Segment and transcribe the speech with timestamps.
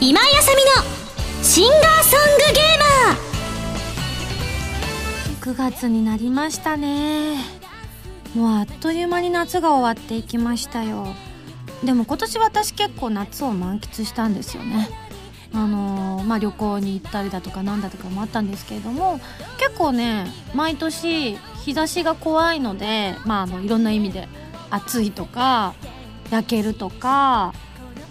[0.00, 5.54] 今井あさみのシンガーソングゲーマー。
[5.54, 7.36] 9月になりましたね。
[8.34, 11.14] もうあっという間に夏が終わっていきましたよ。
[11.84, 14.88] でも今年私結構夏を満喫したんですよね。
[15.54, 19.20] あのー、まあ旅行に行ったりだとかなんだとかもあったんですけれども
[19.58, 24.28] 結構ね毎年日差しが怖いのでまああのいろんな意味で
[24.70, 25.74] 暑いとか
[26.30, 27.52] 焼けるとか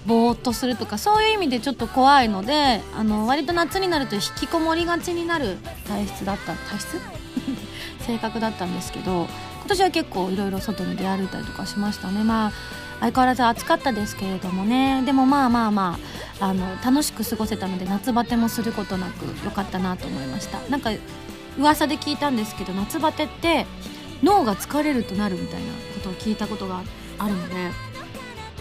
[0.05, 6.99] ぼーっとするとかそういう意味でちょっと怖いのであの割と夏になると引きこもりがちになる体質だった体質？
[8.05, 9.27] 性格だったんですけど
[9.59, 12.23] 今年は結構いろいろ外に出歩いたりとかしましたね。
[12.23, 12.51] まあ
[12.99, 15.01] 相変わらず暑かったですけれどもね。
[15.05, 15.97] でもまあまあま
[16.39, 20.59] ああの楽しく過ごせたので夏バテもすることなく良かったなと思いました。
[20.69, 20.91] なんか
[21.57, 23.65] 噂で聞いたんですけど夏バテって
[24.21, 25.65] 脳が疲れるとなるみたいな
[26.05, 26.83] ことを聞いたことが
[27.17, 27.55] あるので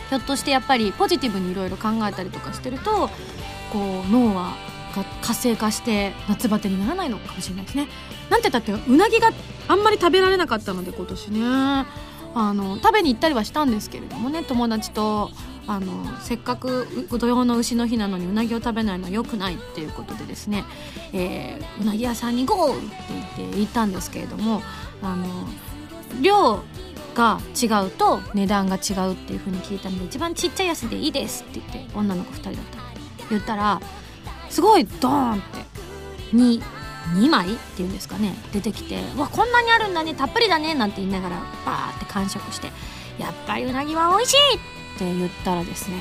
[0.09, 3.09] ひょっとしてやっぱりポジティブにいろいろ考えたりとかしてると
[3.73, 4.55] こう脳は
[5.23, 7.89] 活性化して夏バテにならないのかもしれないですね。
[8.31, 9.33] なんて言ったってうなぎが
[9.67, 11.41] あんまり食べられなかったので今年ね。
[12.37, 15.31] あの食べに行ったりはしたんですけれどもね友達と
[15.69, 20.65] あのせっかく土曜の牛の日なのにうなぎを食べないのは良くないっていうことでですね、
[21.13, 22.95] えー、うなぎ屋さんにゴーって
[23.37, 24.63] 言って行ったんですけれども
[25.01, 25.27] あの
[26.21, 26.65] 量
[27.15, 32.79] が違うと値段が違うっていう風に聞いたので一番ちっちゃいやつでいいですって言って女の子2人だった
[33.31, 33.81] 言ったら
[34.51, 35.43] すごいドーンって
[36.37, 36.63] 2,
[37.15, 38.35] 2枚っていうんですかね。
[38.53, 42.73] 出てきて「うわこんなにあるんだねたっぷりだね」なんて言いながらバーって完食して
[43.19, 44.59] 「やっぱりうなぎは美味しい!」っ
[44.99, 45.97] て言ったらですね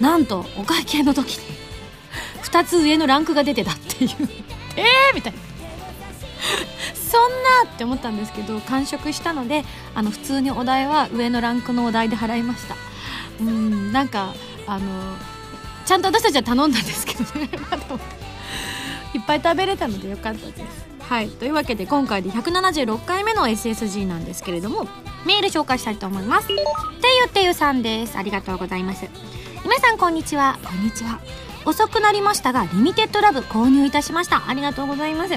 [0.00, 1.44] なんとお会計の時に
[2.42, 4.10] 2つ上のランクが出てたっていう。
[4.76, 5.38] えーみたいな。
[6.94, 9.64] そんなって思ったんですけど完食したので
[9.94, 12.76] あの普通にお代は上のランクのお代で払いました。
[13.40, 14.34] うんなんか
[14.66, 15.16] あの
[15.84, 17.50] ちゃんと私たちは頼んだんですけどね。
[19.14, 20.86] いっぱい食べれたのでよかったです。
[21.00, 21.28] はい。
[21.28, 24.86] というわけで今回で176回目の SSG なんですけれども
[25.24, 26.48] メール紹介したいと思います。
[26.48, 26.54] て
[27.22, 28.16] ゆてゆさんです。
[28.16, 29.06] ありがとうございます。
[29.62, 30.58] 皆さんこんにちは。
[30.64, 31.20] こんにちは。
[31.66, 34.48] 遅くなりましたがリミテッドラブ購入いたしました。
[34.48, 35.34] ありがとうございます。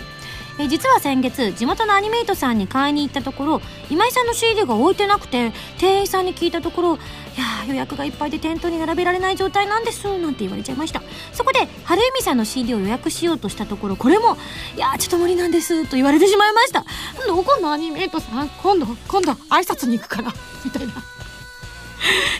[0.59, 6.99] え実は先月地元のアニメイトさんに買いに行ったところ今井さんの CD が置いてなくて店員さんに聞いたところい
[7.37, 11.03] や予約がいっぱいで店頭に並べられない状態なんですなんて言われちゃいました。
[11.33, 14.37] そこで春由美さんの CD を予約しようとしたところこれも
[14.75, 16.83] いやちょっと無理なんですと言われてしまいました。
[17.27, 20.33] どこのアニメイトさん今度今度挨拶に行くから
[20.65, 21.16] みたいな。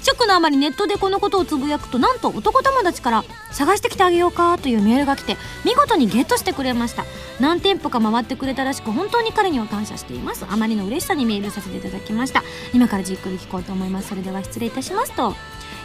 [0.01, 5.35] ショックのあまりネットでこのことをつぶやくとなんと男友達から探してきてあげようかというメールが来て
[5.65, 7.05] 見事にゲットしてくれました。
[7.39, 10.45] 何店舗か回ってくれたらしく本当に彼には感謝しています。
[10.49, 12.43] あまりの嬉しさにメールさせていただきました。
[12.73, 14.09] 今からじっくり聞こうと思います。
[14.09, 15.35] それでは失礼いたしますと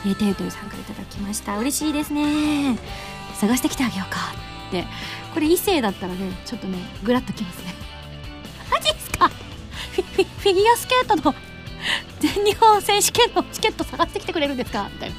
[0.05, 1.59] えー、てゆてゆさんからいただきました。
[1.59, 2.79] 嬉しいですね。
[3.35, 4.19] 探してきてあげようか
[4.69, 4.85] って。
[5.33, 7.75] これ異性だったらねちょっとねグラッときますね。
[8.71, 9.29] マジっすか？
[9.29, 11.35] フィギュアスケートの
[12.21, 14.89] 全日本選手権のチケット探してきてくれるんですか？
[14.93, 15.17] みたいな。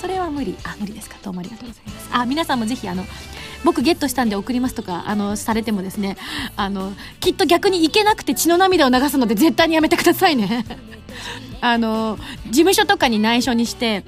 [0.00, 0.56] それは無理。
[0.64, 1.16] あ無理ですか？
[1.22, 2.08] どうもありがとうございます。
[2.12, 3.04] あ皆さんもぜひあの
[3.64, 6.16] 僕ゲットしたんで送りますとかあのされてもですね
[6.56, 10.64] あのきっと逆に行けなくて血の涙を流すので絶対にやめてくださいね。
[11.60, 14.04] あの事務所とかに内緒にして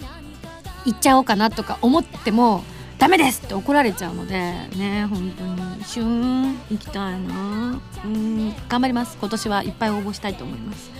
[0.86, 2.64] 行っちゃおうかなとか思っても
[2.98, 4.38] ダメですって怒られちゃうので
[4.76, 5.84] ね本当に。
[5.84, 7.80] シューン行きたいな。
[8.04, 9.18] うん頑張ります。
[9.20, 10.90] 今年はいっぱい応募したいと思います。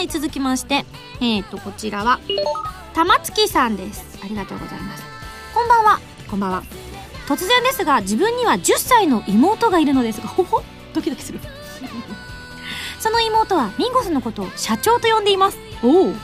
[0.00, 0.86] はい続きまして
[1.20, 2.20] えっ、ー、とこちらは
[2.94, 4.18] 玉月さんです。
[4.24, 5.02] ありがとうございます。
[5.52, 6.00] こんばんは。
[6.26, 6.62] こんばんは。
[7.28, 10.62] 突然ですが自分には10歳の妹がいるのですがほほ
[10.94, 11.40] ドキドキする。
[12.98, 15.58] その妹はミンゴスのことを社長と呼んでいます。
[15.82, 16.14] おお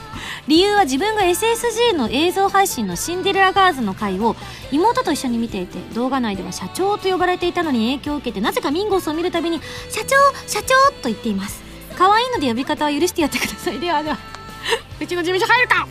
[0.47, 4.35] 理由は自分が SSG の映像配信のシンデレラガーズの回を
[4.71, 9.61] 妹と一緒に見ていて動画内では社長と呼ばれていたのに影響を受けてなぜかミンゴスを見るたびに
[9.91, 10.15] 社長
[10.47, 10.73] 社長
[11.03, 11.66] と言っています
[11.97, 13.79] 可愛いので呼び方は許してやってください。
[13.79, 14.17] ではでは。
[14.99, 15.87] うちの事務所入るか！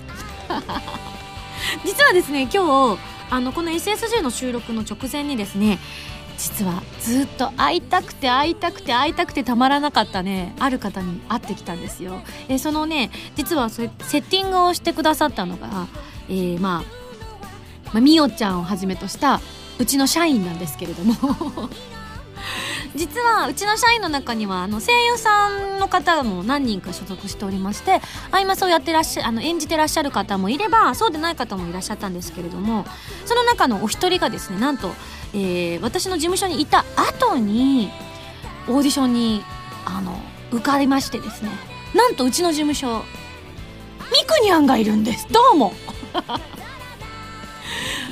[1.85, 5.79] 実はですね今日あのこの SSG の収録の直前にですね
[6.39, 12.21] 実はずっと会いたくて会いたくて会いたくてたまらなかったねある方に会ってきたんですよ。
[12.49, 15.87] えそのね実はそれセッティングをしてくださったのが、
[16.29, 19.41] えー、まあ、まあ、みおちゃんをはじめとした
[19.79, 21.15] うちの社員なんですけれども
[22.95, 28.01] 実はうちの社員の中にはあの声優さんの方も何人か所属しておりまして
[28.41, 32.85] 今そうやってらっしゃあの演じてらっしゃる方もいればそうでない方もいらっしゃったんですけれども
[33.25, 34.93] その中のお一人がですねなんと、
[35.35, 37.91] えー、私の事務所にいた後に
[38.69, 39.43] オーディションに
[39.85, 40.19] あの
[40.51, 41.51] 受かりましてですね
[41.95, 43.05] なんとうちの事務所
[44.13, 45.27] みくにゃんがいるんです。
[45.33, 45.73] どうも。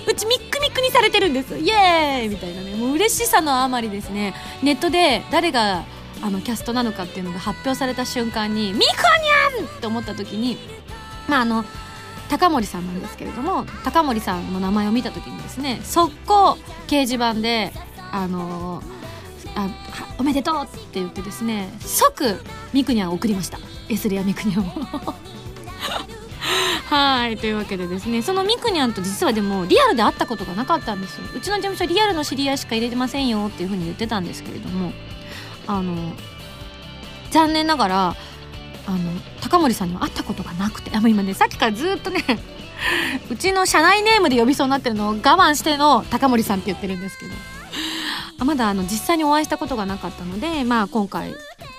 [0.07, 5.85] うちミックミックにされてるんですイエーイみたいなねもう嬉しさのあまりですねネットで誰が
[6.23, 8.87] あのキャストなのかっていうのが発表された瞬間に「ミコ
[9.59, 10.59] ニャン!」って思った時に
[11.29, 11.65] まああの
[12.29, 17.73] 高森さんなんですけれども高森さんの名前を見た時にですね速攻掲示板で
[18.13, 18.83] 「あの
[19.57, 19.69] あ
[20.19, 22.41] おめでとう!」って言ってですね即
[22.73, 23.59] ミクニャンを送りました
[23.89, 25.15] エスレアミクニャンを
[26.95, 34.93] はいというわけでですねそのミクニャンと実はでもリアルで会ったことがなかったんですようちの事務所リアルの知り合いしか入れてませんよっていうふうに言ってたんですけれども
[35.67, 36.13] あの
[37.33, 38.17] 残念ながら
[38.87, 38.99] あの
[39.41, 42.23] 高森さんには会ったことがなくてあもう今ねさっきからずっとね
[43.29, 51.35] うちの社内ネームで呼びそうになってるのを我慢しての高森さんって言ってるんですけどまだあの実際にお会いしたことがなかったので、まあ、今回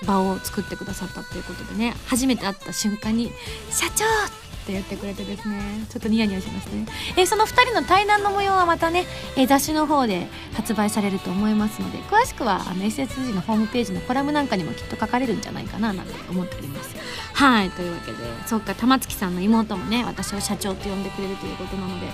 [0.06, 3.32] 場を作ってくださったということでね初めて会った瞬間に
[3.72, 4.04] 「社長!」
[4.66, 5.62] って言ってくれてですね。
[5.90, 9.06] ちょっとニヤニヤしましたね、え、その2人の対談の模様はまたね、
[9.38, 16.96] え、雑誌の方で発売されると思いますので詳しくはあの SSG のホームページのコラムなんかにもきっと書かれるんじゃないかななんて思っております。
[17.34, 18.18] はいというわけで
[18.48, 22.08] そっか玉月さんの妹もね私を社長と呼んでくれるということなので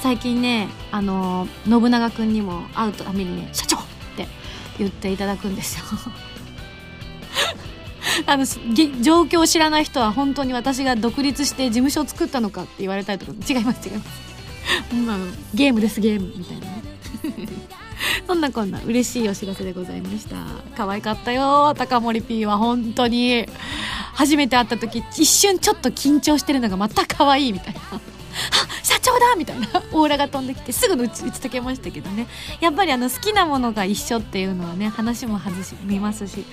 [0.00, 3.80] 最近ねあの、信長君にも会うためにね「社長!」っ
[4.16, 4.28] て
[4.78, 5.84] 言っていただくんですよ。
[8.26, 8.44] あの
[9.02, 13.32] 状況を知らない人は本当に私が独立して事務所を作ったのかって言われたりとか。
[13.32, 14.26] 違います違います。
[14.94, 15.18] まあ
[15.54, 16.82] ゲームですゲームみたいなね。
[18.26, 20.36] そんなこんな嬉しいお知らせでございました。
[20.76, 23.46] 可愛かったよ高森 P は本当に。
[24.14, 27.80] 初めて会った時一瞬ちょっと緊張してるのがまた可愛いみたいな。
[29.06, 29.68] 長だみたいな。
[29.92, 32.26] オーラが飛んできてすぐ打ち打ち解けましたけどね。
[32.60, 36.44] やっぱりあの好きなものが一緒っていうのはね話も外し見ますし。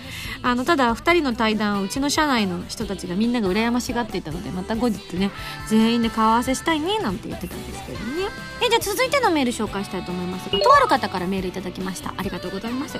[0.44, 5.32] あのただ2人の対談をうちの社内の人たちがみんなが羨ましがっていたのでまた後日ね
[5.68, 8.54] 全員で顔合わせしたいねなんて言ってたんですけどね。
[8.66, 12.14] えじゃあ続いてのメール紹介したいと思いますがとある方からメールいただきました。
[12.16, 12.98] ありがとうございます、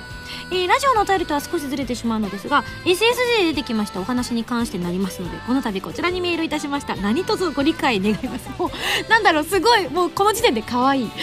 [0.52, 4.00] えー、ラジオのお便りとは少しずれてしまうのですが SSG で出てきました。
[4.00, 6.96] お話に関してなりますのでこの度こちらにメールいたしました。
[6.96, 8.50] 何卒ご理解願います。
[8.58, 11.10] もうなんだろうすごいもうこの時点で可愛い。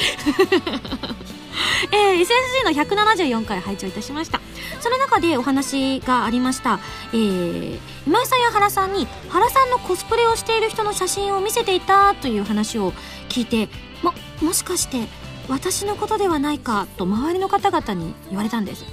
[1.92, 4.40] えー、SSG の174回拝聴いたしました。
[4.80, 6.80] その中でお話がありました、
[7.14, 12.94] えー、今井さんや原さんに原さんのコスプレをしている人の写真を見せていたという話を
[13.30, 13.70] 聞いて
[14.02, 15.08] ももしかして
[15.48, 18.86] 私のことではないかと周りの方々に言われたんです。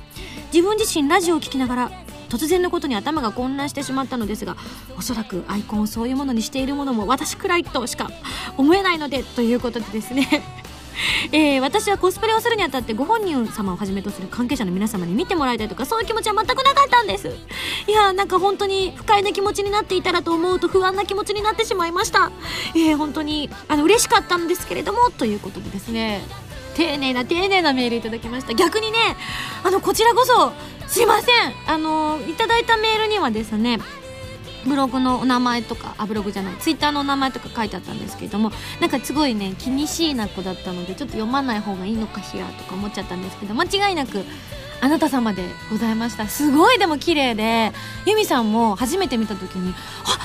[0.52, 1.90] 自分自身ラジオを聴きながら
[2.28, 4.56] 突然のことに頭が混乱してしまったのですが
[4.96, 8.10] おそらくアイコンをそういうものにしているものも私くらいとしか
[8.56, 10.42] 思えないのでということでですね。
[11.30, 17.28] えー、私はコスプレをするにあたってご本人様をはじめとする関係者の皆様に見てもらいたいとかそういう気持ちは全くなかったんです。
[17.86, 22.32] いやーなんか本当に不快な気持ちになっていたらと思うと不安な気持ちになってしまいました。
[22.74, 26.22] えー、本当にあの嬉しかったんですけれどもということでですね。
[26.78, 28.54] 丁寧な丁寧なメールいただきました。
[28.54, 28.98] 逆にね
[29.64, 30.52] あのこちらこそ
[30.86, 31.34] すいません。
[31.66, 33.80] あのいただいたメールにはですね
[34.64, 44.24] ブログのお名前とかあブログじゃないツイッターのお名前とか書いてあったんですけどもなんかすごいね気にしいな子だったのでちょっと読まない方がいいのかしらとか思っちゃったんですけど間違いなく
[44.80, 46.28] あなた様でございました。
[46.28, 47.72] すごいでも綺麗で
[48.06, 49.74] ユミさんも初めて見た時に
[50.04, 50.18] あ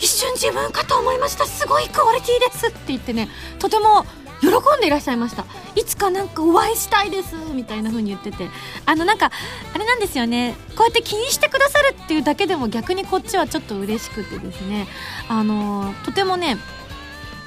[0.00, 1.46] 一瞬自分かと思いました。
[1.46, 3.28] すごいクオリティですって言ってね
[3.60, 4.04] とても
[4.42, 5.44] 喜んでいらっしゃいました。
[5.76, 8.48] いつかなんかお会いしたいですみたいな風に言ってて。
[8.84, 9.30] あのなんか
[9.72, 10.56] あれなんですよね。
[10.76, 14.88] こうやって気にしてくださるっていうだけでも逆にこっちはちょっと嬉しくてですね。
[15.28, 16.56] あのとてもね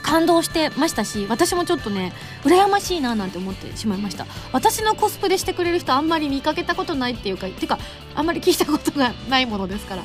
[0.04, 4.26] 感動してましたし私もちょっとね羨ましいななんて思ってしまいました。
[4.54, 7.78] 私のコスプレしてくれる人あんまり見かけたことないっていうかてか
[8.16, 10.04] あんまり聞いたことがないものですから。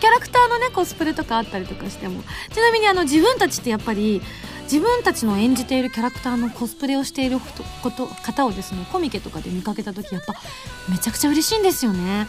[0.00, 2.22] キャラクターのねコスプレとかあったりとかしても。
[2.52, 4.20] ちなみにあの自分たちってやっぱり
[4.64, 7.38] 自分たちの演じているキャラクターのコスプレをしている
[7.82, 10.34] こと方をですねコミケとかで見かけた時やっぱ
[10.88, 12.26] めちゃくちゃ嬉しいんですよね。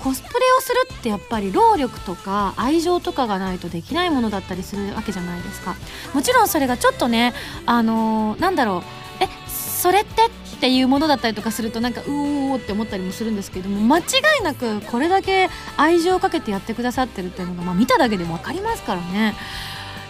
[0.00, 5.76] コスプレをするってやっぱり労力とか愛情とかがないとできないものだったりするわけじゃないですか。
[6.12, 7.32] もちろんそれがちょっとね
[7.64, 8.82] あのー、なんだろ
[9.20, 9.22] う。
[9.22, 14.02] えそれってっていうものだったりとかするとなんかうおーって思ったりもするんですけども間違
[14.40, 19.34] いなくこれだけ愛情をかけてやってくださってるっていうのが、まあ、見ただけでも分かりますからね。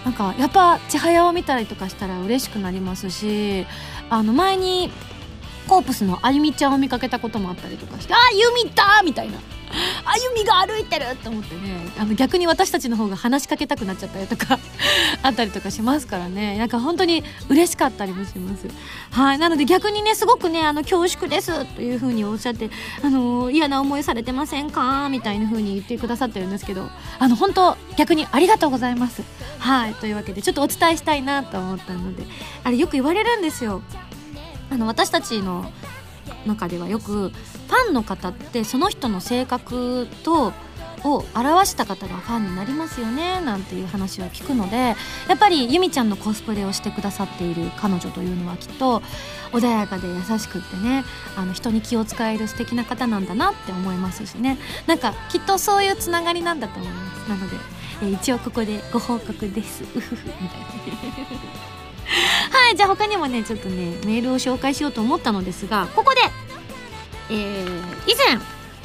[0.05, 3.67] なんかやっぱ千早を見たりとかしたら嬉しくなりますし
[4.11, 4.93] あの前に
[5.69, 9.39] コープスのあゆみちゃんを見かけたこともあったりとかして「ああゆみだ!」みたいな
[10.05, 11.85] 「あゆみが歩いてる!」と思ってね。
[11.99, 14.59] あの逆に私たちの方が話しかけたくなっちゃったりとか
[15.23, 16.59] あったりとかしますからね。
[16.59, 18.67] なんか本当に嬉しかったりもします。
[19.13, 19.39] はい。
[19.39, 22.69] なので逆にねすごくねあの恐縮ですというふうにおっしゃって
[23.03, 26.89] あの嫌な思いされてませんかみたいな風に言ってくださってるんですけど
[27.21, 29.23] あの本当逆にありがとうございます。
[29.61, 29.95] はい。
[29.95, 32.25] というわけでちょっとお伝えしたいなと思ったので
[32.65, 33.81] あれよく言われるんですよ。
[34.75, 35.71] あの私たちの
[36.47, 40.53] 中ではよくファンの方ってその人の性格と
[41.05, 44.95] を表した方がファンになりますよねなんていう話を聞くのでや
[45.35, 49.03] っぱり由美ちゃんのコスプレをしてくださっている彼女というのはきっと
[49.53, 51.05] 穏やかで優しくってね
[51.37, 54.59] あの人に気を使える素敵な方なんだなって思いますしね。
[54.87, 57.29] なんかきっとそういうつながりなんだと思います。
[57.29, 57.57] なので、
[58.03, 59.85] え一応ここでご報告です。
[59.85, 60.61] うふふみたい
[61.69, 61.74] な。
[62.53, 66.21] はいじゃあ他にもねちょっとねメールを紹介しようと思ったのですがここで
[67.31, 67.67] えー、
[68.07, 68.39] 以前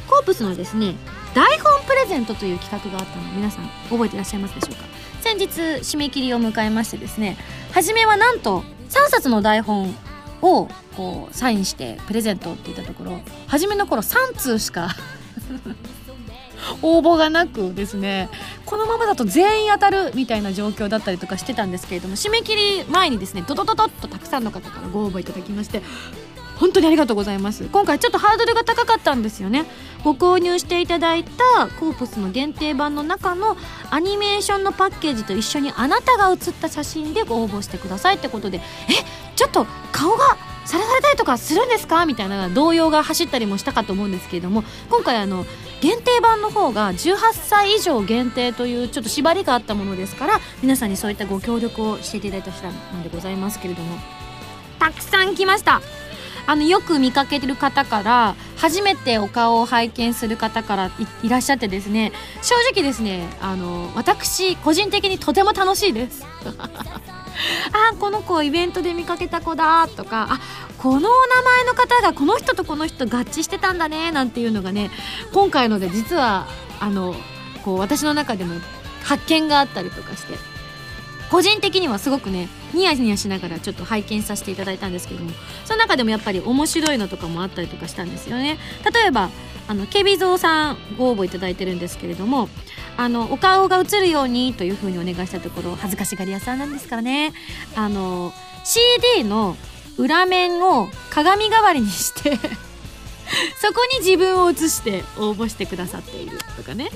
[0.07, 0.95] コープスのですね
[1.35, 4.85] 台本プレゼントという企画があったの皆さん覚えていらっしゃいますでしょうか？
[5.21, 7.37] 先日締め切りを迎えましてですね
[7.73, 9.93] 初めはなんと3冊の台本
[10.41, 14.95] をこうサインしてプレゼントって言ったところ初めの頃3通しか
[16.81, 18.29] 応募がなくですね
[18.65, 25.81] このままだと全員当たるみたいな状況だったりとかしてたんですけれども締め切り前にですねドドドドッとたくさんの方からご応募いただきまして
[26.59, 27.63] 本当にありがとうございます。
[27.71, 29.65] 今回ちょっとハードルが高かったんですよね。
[30.03, 33.55] ご購入していただいたコープスの限定版の中の
[33.89, 38.61] アニメーションのパッケージと一緒にあなたが写った写真でご応募してくださいってことでえ
[39.35, 42.05] ちょっと顔がさらされたりとかするんですか？
[42.05, 45.45] みたいな動揺が走ったりもしたかと思うんですけれども今回あの
[45.81, 53.97] 限定版の方が18歳以上限定というちょっと縛りがあったものですから皆さんにそういったご協力をしていただいた次第なんでございますけれども。
[54.79, 55.81] たくさん来ました。
[56.47, 62.11] あのよく見かけてる方から初めてお顔を拝見する方からいらっしゃってですね
[62.41, 66.25] 正直ですねあの私個人的にとても楽しいです。
[67.91, 70.39] あこの子イベントで見かけた子だとかあ
[70.77, 74.91] このお名前の方がこの人とこの人合致してたんだねなんていうのがね
[75.33, 76.47] 今回ので実は
[76.79, 77.15] あの
[77.63, 78.55] こう私の中でも
[79.03, 80.37] 発見があったりとかして
[81.29, 85.31] 個人的にはすごくねニヤニヤしながらちょっと拝見させていただいたんですけども
[85.65, 88.57] その中でもやっぱり面白いのとかもあったりとかしたんですよね。
[88.93, 89.29] 例えば
[89.69, 92.49] あのケビゾーさんご応募いただいてるんですけれども
[92.97, 97.33] あのお顔が映るようにというふうにお願いしたところ恥ずかしがり屋さんなんですからね。
[97.75, 98.33] あの
[98.65, 99.55] CD の
[99.97, 102.31] 裏面を鏡代わりにして
[103.61, 106.89] そこに自分を映して応募してくださっているとかね。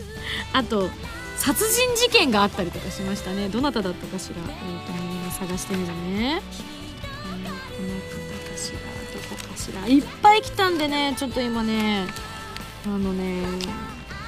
[0.51, 0.89] あと
[1.37, 3.49] 殺人事件があったりとかしましたね。
[3.49, 4.35] どなただったかしら。
[4.37, 7.95] えっ、ー、と探してみるね、えー、この
[8.41, 8.79] 方かしら
[9.13, 9.87] どこかしら。
[9.87, 12.32] いっぱい来たんでねちょっと今ね。
[12.85, 13.43] あのね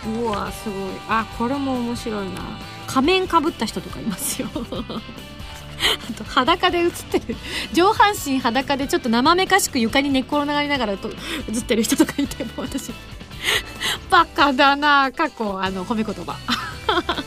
[0.06, 0.80] うわすごい。
[1.10, 2.60] あこれも面白いな。
[2.88, 4.48] 仮面かぶった人とかいますよ。
[4.56, 7.36] あと裸で写ってる。
[7.74, 11.10] 上半身裸でちょっと生めかしく床に寝っ転がりながらと
[11.50, 12.94] 写ってる人とかいても私。
[14.10, 16.36] バカだな過去あの褒め言葉。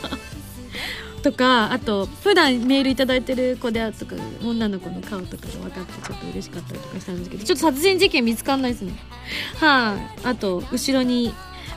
[1.19, 8.93] とかあと普段メール頂いてる子であとか女の子の顔とかが分かってちょっと嬉しかったりとかしたんですけどちょっと殺人事件見つかんないですね。
[9.59, 11.33] はい、あ、あと後ろに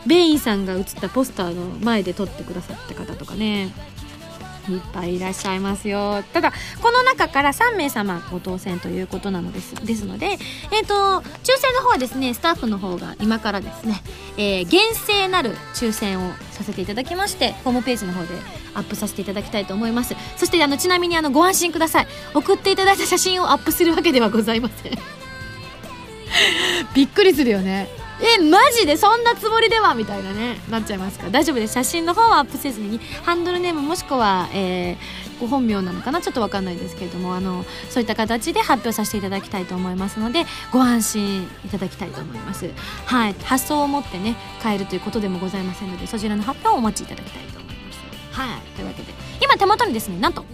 [0.07, 3.73] ベインさんが写ったポスターの前で撮ってくださった方とかね。
[4.69, 6.23] いっぱいいらっしゃいますよ。
[6.33, 10.27] ただこの中から3名様ご当選ということなのですですので
[10.71, 10.95] えっ、ー、と
[11.43, 14.01] 抽選の方はですねスタッフの方が今からですね、
[14.37, 18.29] えー、厳正なる抽選をさせていただきましてホームページの方で
[18.75, 20.15] アップさせていただきたいと思います。
[20.37, 22.07] そしてあのちなみにあのご安心ください。
[22.35, 24.93] 送っていただいた写真をアップするわけではございません。
[26.95, 28.02] びっくりするよね。
[28.25, 29.95] えマジでそんなつもりでは？
[29.95, 30.61] みたいなね。
[30.71, 31.29] なっちゃいますか。
[31.29, 31.75] 大丈夫です。
[31.75, 33.01] 写真の方はアップせずに。
[33.25, 36.21] ハンドルネームもしくは、えー、ご本名なのかな？
[36.21, 37.35] ちょっと分かんないですけれども。
[37.35, 42.71] あのそういった形で発表させていただきたいと思いますのでご安心いただきたいと思います。
[43.07, 43.35] はい。
[43.43, 47.99] 発送を持ってね変えるということでもございませんのでそちらの発表をお待ちいただきたいと思います。
[48.39, 48.61] はい。
[48.77, 49.13] というわけで。
[49.43, 50.45] 今手元にですねなんと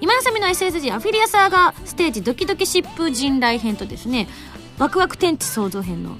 [0.00, 4.28] 今やさみの SSG アフィリアサーガステージドキドキ疾風陣来編とですね
[4.78, 6.18] ワクワク天地創造編の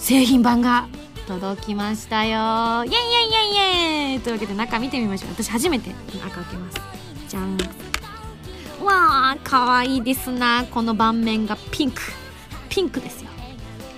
[0.00, 0.88] 製品版が
[1.28, 2.84] 届きましたよ。
[2.84, 4.20] イエイイエイイエイイエイ。
[4.20, 5.30] というわけで中見てみましょう。
[5.32, 6.80] 私初めて中開けます。
[7.28, 7.56] じゃん。
[8.82, 12.00] わあかわいいですなこの盤面がピンク。
[12.70, 13.30] ピンクですよ。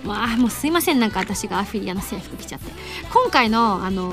[0.05, 0.99] わあもうすいません。
[0.99, 2.73] なんか私がアフィリアの制服着ちゃって。
[3.13, 4.13] 今回のあの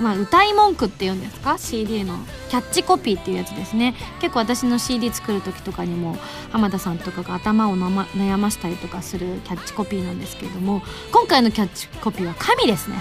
[0.00, 3.94] まあ、歌い文句っていうんですか？CD のキャッチコピーっていうやつですね。
[4.20, 6.16] 結構私の CD 作る時とかにも
[6.50, 12.96] 浜田さんとかが頭を悩ましたりとかするキャッチコピーなんですけれども今回のキャッチコピーは神ですね、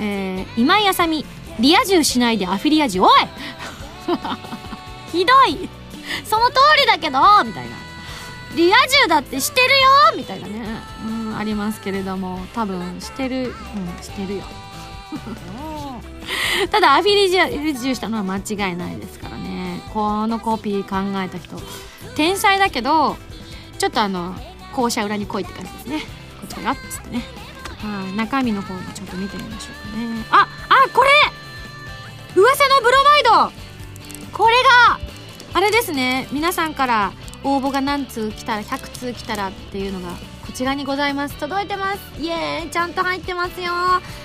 [0.00, 1.24] えー、今井あさみ
[1.60, 3.10] リア充しないでアフィリア充おい！
[5.12, 5.68] ひどい！
[6.24, 7.18] その通りだけど！
[7.44, 7.76] みたいな。
[8.56, 10.16] リア充だってしてるよ！
[10.16, 10.62] みたいなね、
[11.06, 12.46] うん、ありますけれども。
[12.54, 13.48] 多分してる。
[13.48, 14.44] うんしてるよ。
[16.70, 19.80] ただアフィリジュしたのは間違いないですからね。
[19.94, 21.60] このコピー考えた人
[22.14, 23.16] 天才だけど
[23.78, 24.34] ちょっとあの
[24.74, 26.00] 校舎裏に来いって感じですね。
[26.40, 27.22] こっちからっつってね。
[27.82, 28.12] はい。
[28.16, 30.24] 中身の方もちょっと見てみましょうかね。
[30.30, 31.10] ああこれ！
[32.36, 33.52] 噂のブロマイド！
[34.32, 34.54] これ
[34.88, 35.00] が
[35.54, 36.28] あれですね。
[36.32, 37.12] 皆さんから
[37.44, 40.14] 応募が何通来たら100通来たらっていうのが
[40.48, 41.36] こちらにございます。
[41.36, 42.22] 届いてます。
[42.22, 42.70] イエーイ。
[42.70, 43.70] ちゃんと入ってますよ。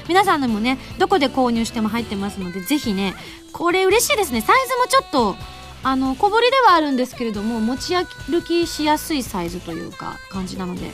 [0.08, 3.14] 皆さんでもねどこで購入しても入ってますのでぜひね
[3.52, 4.40] これ嬉しいですね。
[4.40, 5.36] サイズもちょっと
[5.84, 10.92] あの小ぶりではあるんですけれども持ち歩きしやすいサイズというか感じなので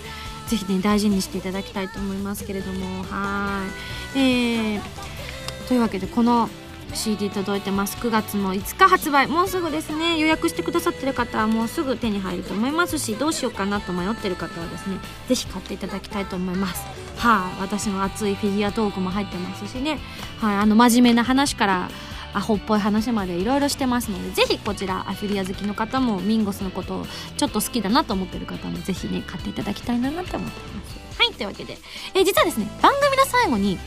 [0.48, 3.03] ぜひね大事にしていただきたいと思いますけれども。
[3.03, 3.67] は
[4.15, 4.19] い。
[4.19, 4.81] えー、
[5.67, 6.50] というわけでこの
[6.93, 7.98] CD 届いてます。
[7.98, 9.27] 9月の5日発売。
[9.27, 10.17] もうすぐですね。
[10.17, 16.86] 予約してくださってる方はもうすぐ手に入ると思いますしどうしようかなと迷ってる方はですね是非買っていただきたいと思います。
[17.17, 20.00] はい、私の熱いフィギュアトークも入ってますしね。
[20.39, 21.89] はい、あの真面目な話から
[22.34, 27.05] アホっぽい話までいろいろしてますのでぜひこちらアフィリア好きの方もミンゴスのことを
[27.38, 31.00] ちょっと好きだなと思ってる方もぜひね買っていただきたいなと思ってます。
[31.19, 31.34] はい。
[31.34, 31.77] というわけで、
[32.13, 33.77] え、実はですね番組の最後に、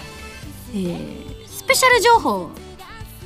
[0.75, 2.51] えー、スペシャル情報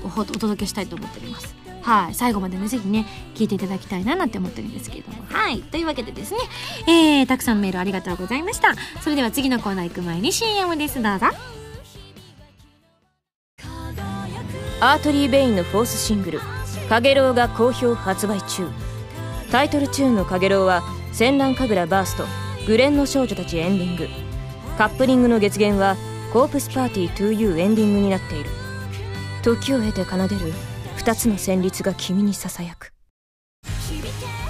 [0.04, 1.54] お届けしたいと思っております。
[1.82, 5.22] はい、最後までねぜひね聞いていただきたいななんて思ってるんですけれども。
[5.28, 5.62] はい。
[5.62, 6.40] というわけでですね、
[6.88, 8.74] えー、たくさんメールありがとうございました。
[9.00, 11.00] それでは次のコーナー行く前に CM です。
[11.00, 11.26] どうぞ。
[14.78, 16.40] アートリー・ベインのフォースシングル
[16.90, 18.68] 「かげろう」が好評発売中。
[19.50, 22.26] タイトルチューンの「かげろう」は「戦乱神楽バースト」
[22.66, 24.08] 「グレンの少女たち」エンディング。
[24.76, 25.96] カップリングの月限は
[26.32, 28.50] 「コープスパーティー 2U」エンディングになっている。
[29.46, 30.52] 時を経て奏でる
[30.98, 32.92] 2つの旋律が君にささやく。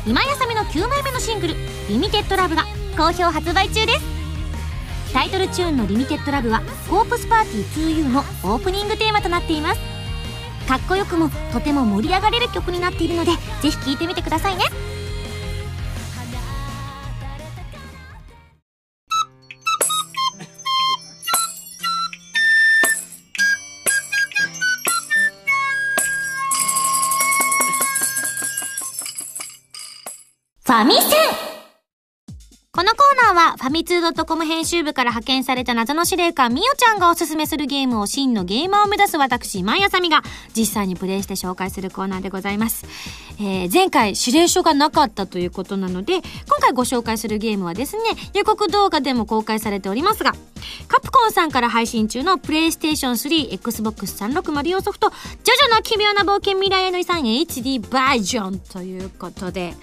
[0.07, 1.55] 今やさみの9枚目のシングル
[1.91, 2.65] 「リミテッドラブが
[2.97, 4.05] 好評発売中です。
[5.13, 9.81] タイトルチューンの「リミテッドラブはコープスパーティー 2U のオープニングテーマとなっています。
[10.67, 14.65] かっこよくもとても盛り上がれる曲になっているのでぜひ聴いてみてくださいね。
[30.67, 31.03] ファミセン
[32.73, 40.23] このコーナーはファミツー .com 編集部から派遣された謎の司令官みおちゃんがおすすめするゲームを真のゲーマーを目指す私、今井あさみが
[40.57, 42.85] 実際にプレイして紹介するコーナーでございます。
[43.39, 46.23] えー、前回指令書がなかったということなので、今
[46.59, 48.03] 回ご紹介するゲームはですね、
[48.35, 50.33] 予告動画でも公開されておりますが、
[50.89, 59.75] カプコンさんから配信中のプレイステーション3、Xbox 360用ソフト、ジョジョの奇妙な冒険未来への遺産 HD バージョンということで、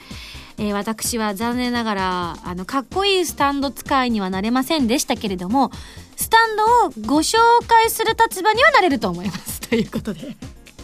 [0.58, 5.72] えー、私は残念ながらあのかっこいいスタンド使いにはなれませんでしたけれども
[6.16, 6.68] スタンドを
[7.08, 7.38] ご紹
[7.68, 9.62] 介する立場にはなれると思います。
[9.62, 10.36] ということで。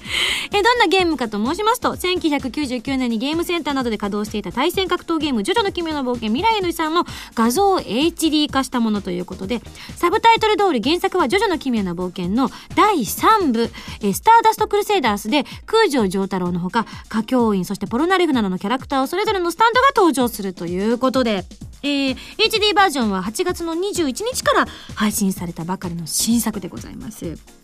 [0.53, 9.61] えどんなゲームかと申しますと、1999年にゲームセンターなどで稼働していた対戦格闘ゲーム、ジョジョの奇妙な冒険未来への遺産の画像を HD 化したものということで、
[9.95, 21.45] サブタイトル通り原作はジョジョの奇妙な冒険の第3部、えスターダストクルセイダースで空城城太郎のほか、歌教員、そしてポロナレフなどのキャラクターをそれぞれのスタンドが登場するということで、
[21.81, 27.58] えー、HD バージョンは8月の21日から配信されたばかりの新作でございます。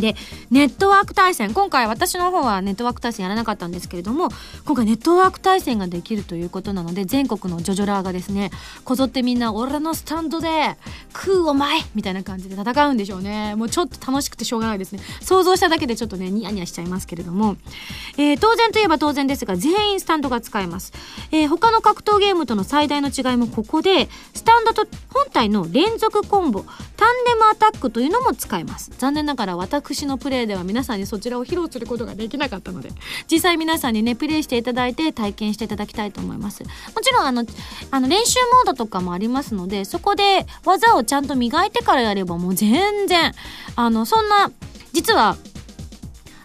[0.00, 0.16] で、
[0.50, 1.52] ネットワーク対戦。
[1.52, 4.28] 今回私の方はネットワーク対戦やらなかったんですけれども、
[4.64, 8.50] 今回ネットワーク対戦ができるということなので、全国のジョジョラーがですね、
[8.84, 10.76] こぞってみんな俺のスタンドで、
[11.14, 13.54] 食うお前みたいな感じで戦うんでしょうね。
[13.56, 15.00] もうちょっと楽しくてしょうがないですね。
[15.20, 17.56] 想像しただけでちょっとね、ニヤニヤしちゃいますけれども、
[18.16, 20.92] えー、当然といえば当然ですが、全員スタンドが使えます。
[21.30, 26.64] えー、他の格闘ゲームとの最大の違いもここで、スタンドと本体の連続コンボ、
[26.96, 28.90] タンデムアタックというのも使えます。
[28.98, 32.90] 残念ながら私私のプレイでは皆さんにそちらを披露することができなかったので
[33.30, 36.62] 実際皆さんにねプレイしていただいて体験していただきたいと思います。
[36.62, 36.68] も
[37.02, 37.44] ちろんあの
[37.90, 43.32] あの練習モードとかもありますのでそこで技をちゃんと磨いてからやればもう全然
[43.74, 44.52] あのそんな
[44.92, 45.36] 実は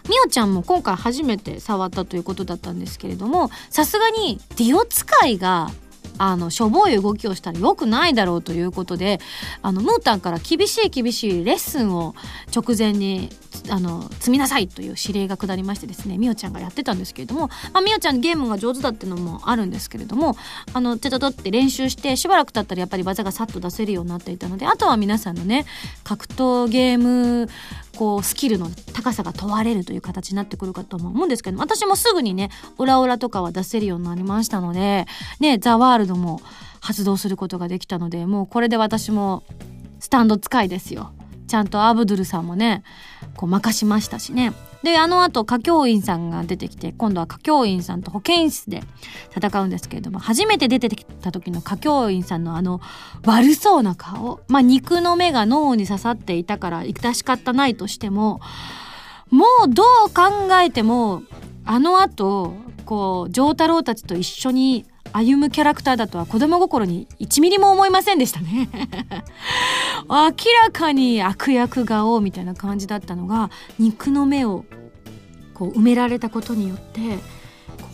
[0.08, 5.70] みおちゃんも今回初めて触ったということだったんですけれどもさすがにディオ使いが
[6.18, 9.20] あのしょぼい動きをしたらよくないだろうということで
[9.62, 12.14] あのムータンから厳しい厳しいレッスンを
[12.54, 13.30] 直前に
[13.70, 20.36] あの積みなさいという指令が下りましてですねみおちゃんがやってたんですけれども、まあ、みおちゃんゲームが上手だっていうのもあるんですけれども
[20.72, 25.66] あのちょっとって練習してしばらく経ったらやっぱり技がさっと出せるようになっていたのであとは皆さんのね
[26.04, 27.48] 格闘ゲーム
[27.96, 35.06] こうスキルの高さが問われるという形になってくるかと思うんですけど私もすぐにねオラオラとかは出せるようになりましたので
[35.40, 36.40] ねザワールドも
[36.80, 39.42] 発動することができたのでもうこれで私も
[39.98, 41.12] スタンド使いですよ。
[41.48, 42.82] ちゃんとアブドゥルさんもね
[43.36, 44.52] こう任しましたしね。
[44.82, 48.82] であのあと歌教員さんが出てきて今度は歌教員さんと保健室で
[49.36, 52.80] 戦うんですけれども初めて出てきた時の歌教員さんのあの
[53.24, 58.40] 悪そうな顔まあ肉の目が脳に刺さっていたから致し方ないとしても
[59.30, 61.22] もうどう考えても
[61.64, 68.68] あのあとこう丈太郎たちと一緒に歩むキャラクターだとは子供心に1ミリも思いませんでしたね。
[70.08, 70.32] 明ら
[70.72, 74.64] かに悪役顔みたいな感じだったのが肉の目を
[75.54, 77.18] こう埋められたことによって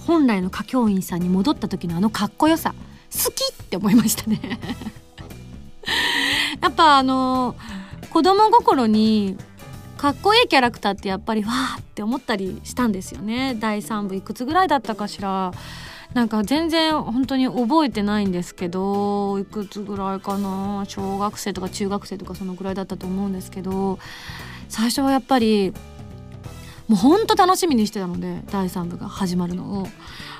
[0.07, 2.75] 本来の歌教員さんに戻った時のあのかっこよさ
[3.13, 4.41] 好きって思いましたね。
[6.61, 7.57] やっぱあの
[8.11, 9.37] 子供心に
[9.97, 13.57] かっこいいキャラクターってやっぱりわーって思ったりしたんですよね。
[13.59, 15.53] 第3部いくつぐらいだったかしら。
[16.15, 20.85] なんか全然本当に覚えてないんですけどいくつぐらいかな？
[20.87, 23.99] 小学生とか中学生とかそのぐらいだったと思うんですけど
[24.69, 25.73] 最初はやっぱり
[26.89, 29.89] もうほんと楽しみにしてたので第3部が始まるのを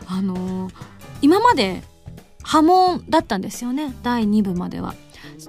[0.07, 0.71] あの、
[1.23, 1.83] 今まで
[2.43, 4.95] 波紋だったんですよね第2部までは。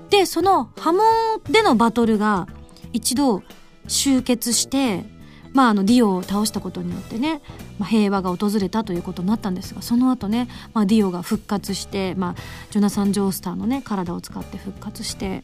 [0.09, 1.03] でその波紋
[1.49, 2.47] でのバトルが
[2.93, 3.43] 一度
[3.87, 5.03] 集結して
[5.53, 7.41] まあ、あのディオを倒したことによってね、
[7.79, 12.35] まあ、平和が訪れたということになったんですがその後ね、まあ、ディオが復活して、まあ、
[12.71, 15.41] ジョナサン・ジョースターのね体を使って復活して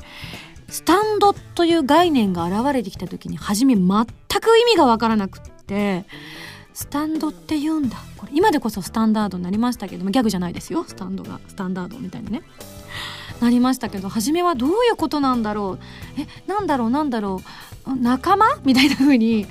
[0.67, 6.05] スタンドという概念が現れてきた時に初め全く意味が分からなくって
[6.73, 7.97] スタンドって言うんだ。
[8.15, 10.85] これ今でこそスタンダードになりましたけどもギャグじゃないですよ。
[10.87, 12.41] スタンドがスタンダードみたいなね。
[13.41, 15.77] なりましたけど初めはどういうことなんだろ
[16.17, 16.21] う。
[16.21, 17.41] えなんだろうなんだろ
[17.85, 17.95] う。
[17.95, 18.59] 仲間？
[18.63, 19.47] みたいな風に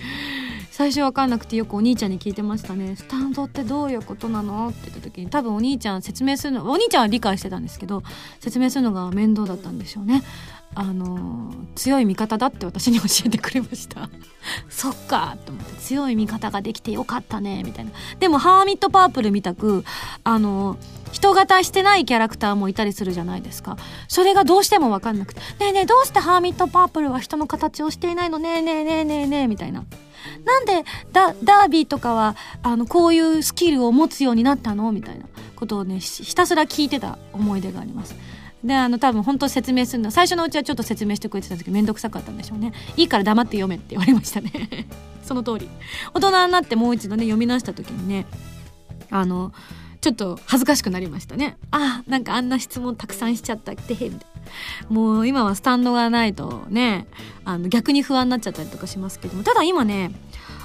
[0.79, 8.05] 最初分かんなくてよくお兄ちゃんに聞いてましたね「スタンドってどういうことなの?」って言った時に多分お兄ちゃん説明するのお兄ちゃんは理解してたんですけど
[8.39, 10.23] 説明するのが面倒だったんでしょうね。
[10.75, 14.09] あの強い味方だって私に教えてくれました。
[14.71, 17.91] そっかと思って強い味方ができてよかったねみたいな。
[18.21, 19.85] でもハーミットパープルみたく
[20.23, 20.77] あの
[21.11, 23.79] 人型してないキャラクターもいたりするじゃないですか。
[24.07, 28.39] それがどうしても分かんなくて「ねえねえどうしてハーミットパープルは人の形をしていないの？
[28.39, 29.83] ねえねえねえねえねえ」みたいな。
[30.45, 35.25] なんでダービーとかはあのこういうスキルを持つようになったのみたいな
[35.57, 38.15] ことをねひたすら聞いてた思い出があります。
[38.65, 42.73] であの多分本当説明するの最初のうちはちょっと説明してくれてたんですけど面倒くさかったんでしょうね。
[42.97, 44.87] いいから黙って読めって言われましたね。
[45.23, 45.69] その通り。
[46.15, 48.27] 大人になってもう一度ね読み直した時にね
[49.11, 49.53] あの
[50.01, 51.57] ちょっと恥ずかしくなりましたね。
[51.71, 54.19] あなんかあんな質問たくさんしちゃったってみたいな
[54.89, 57.07] もう今はスタンドがないとね
[57.45, 59.43] あの逆に不安になっちゃったりとかしますけども。
[59.43, 60.13] ただ今ね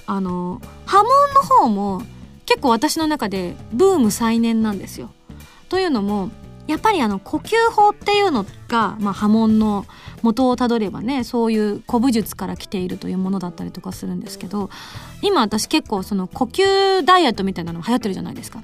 [0.06, 2.02] あの波紋の方も
[2.46, 5.12] 結構私の中でブーム再燃なんですよ。
[5.70, 6.30] というのも
[6.68, 9.86] やっぱりあの呼吸法っていうのが、まあ、波紋の
[10.22, 14.70] 元をたどればねそういう古武術から来ているというものだったりとかするんですけど
[15.22, 18.64] 今私結構その呼吸ダイエットみたいなの流行ってるじゃないですか。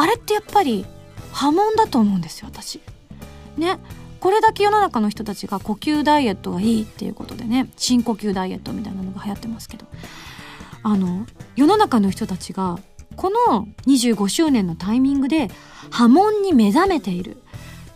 [0.00, 0.86] あれってやっぱり
[1.32, 2.80] 波紋だと思うんですよ私。
[3.58, 3.78] ね。
[4.18, 7.70] これだけ世の中の人たちが呼吸ダイエットがいいっていうことでね。
[7.76, 9.84] 深呼吸ダイエットみたいなのが流行ってますけど。
[10.82, 12.78] あの世の中の人たちが
[13.16, 15.50] この25周年のタイミングで
[15.90, 17.36] 波紋に目覚めている。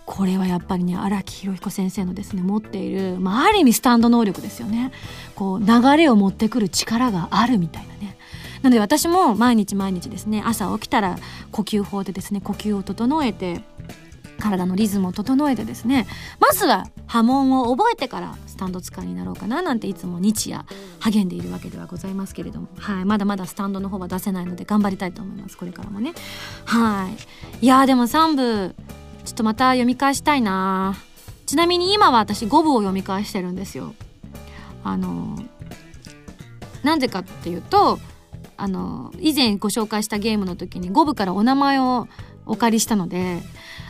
[0.04, 4.92] これはやっぱりね荒木博彦先生のですね持っている、まあ、ある意味スタンド能力ですよね。
[5.34, 7.93] こう流れを持ってくる力があるみたいな。
[8.64, 11.18] なので私も毎日毎日ですね朝起きたら
[11.52, 13.60] 呼吸法でですね呼吸を整えて
[14.38, 16.06] 体のリズムを整えてですね
[16.40, 20.64] まずは波紋を覚えてからスタンド使いになろうかななんていつも日夜
[21.00, 26.14] 励んでいるわけではございますけれども、はい、まだまだスタンドの方は出せないので頑張りたいと思いますこれからもね。
[26.64, 27.10] は
[27.60, 27.64] い。
[27.64, 28.74] いやでも3部
[29.26, 30.96] ちょっとまた読み返したいな。
[31.44, 33.94] ちなみに今は私5部を読み返してるんですよ。
[34.82, 35.38] あの
[36.82, 37.98] なんでかっていうと
[38.56, 42.08] あの以前ご紹介したゲームの時に五部からお名前を
[42.46, 43.42] お借りしたので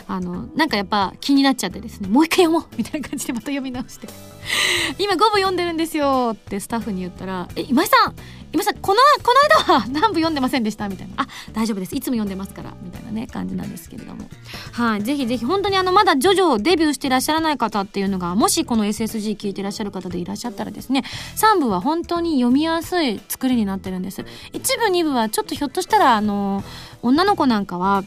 [0.08, 4.08] あのなんかやっぱ気になっちゃってですねもう一回読もうみたいな感じでまた読み直して。
[4.98, 8.14] 今5部読んでるんですよってスタッフに言ったら「え今井さん
[8.52, 9.32] 今井さんこのこ
[9.66, 11.94] の間は 何部読んでませんでした」みたいな「あ大丈夫です。
[11.96, 14.28] いつも読んでますから」みたいなね感じなんですけれども。
[14.72, 21.04] はいぜひぜひ本当にあのまだジョジョデビューしていらっしゃらない方っていうのがもしこの SSG 聞いていらっしゃる方でいらっしゃったらですね
[21.36, 24.22] 3部は本当に読みやすい作りになってるんです。
[24.22, 24.24] 1
[24.78, 26.62] 部2部はちょっとひょっとしたらあの
[27.02, 28.04] 女の子なんかは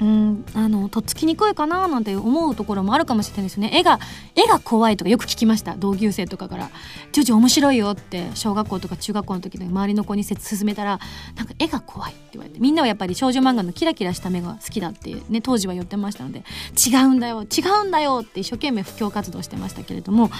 [0.00, 3.70] うんあのとっつきにくいかななんて思うところもあるかもしれないですね。
[3.74, 3.98] 絵が
[4.34, 5.76] 絵が怖いとかよく聞きました。
[5.76, 6.70] 同級生とかから
[7.12, 10.98] 「ジョジョ面白いよ」って小学校とか中学校の時に周りの子に説進めたら
[11.36, 20.30] 「なんか絵が怖い」って言われてみんなはやっぱり少女漫画のキラキラした目が好きだってね当時は言ってましたので「違うんだよ違うんだよ」って一生懸命布教活動してましたけれども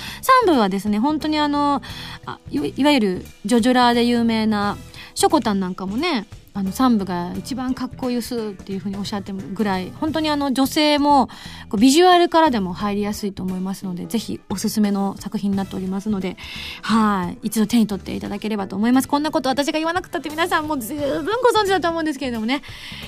[0.45, 1.83] 3部はですね本当にあの
[2.25, 4.79] あいわゆるジョジョラーで有名な
[5.15, 11.29] ショコタンなんかもねあの3部が一番かっこいいすっていうふうにおっしゃってるぐらい本当にあの女性も
[11.69, 16.37] こうビジュアルからでも入りやすいと思いますのでぜひおすすめの作品になっておりますので
[16.83, 19.09] はい一度手に取っていただければと思います。
[19.09, 22.63] こんなこと私が言わなくたって皆さんもう十分ご存知だと思うんですけれどもね。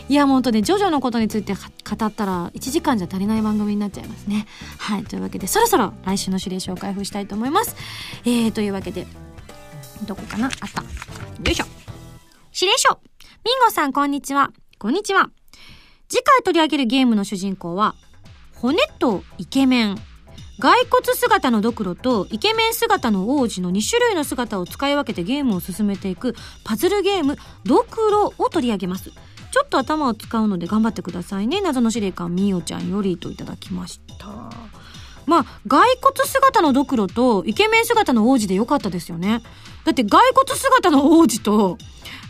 [0.08, 1.60] いやもう本当ねジョジョのことについて語
[2.06, 4.46] ったら1時間じゃ足りない番組になっちゃいますね。
[4.78, 7.74] はいというわけでそろそろ来週の指令書を開封したいと思います。
[8.24, 9.06] えー、というわけで
[10.06, 10.46] どこかな？
[10.46, 10.82] あった。
[10.82, 10.88] よ
[11.50, 11.81] いしょ。
[12.54, 13.00] 指令書
[13.46, 14.52] ミンゴさん、こんにちは。
[14.78, 15.30] こんにちは。
[16.06, 17.94] 次回取り上げるゲームの主人公は、
[18.56, 19.98] 骨とイケメン。
[20.60, 29.10] 骸骨姿のドクロとイケメン姿の王子の2種類の姿を使い分けてゲームを進めていくパズルゲームドクロを取り上げます。
[29.50, 31.62] ちょっと頭を使うので頑張ってくださいね。
[31.62, 34.26] 謎の司令官みおちゃんよりといただきました。
[35.24, 39.40] まあ、骸骨姿のドクロとイケメン姿の王子でよかったですよね。
[39.86, 41.78] だって骸骨姿の王子と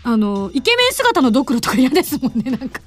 [0.05, 2.81] あの、イケメン姿のドクロとか嫌ですもんね、なんか